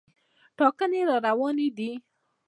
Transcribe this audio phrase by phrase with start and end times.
[0.57, 1.91] ټاکنې راروانې دي.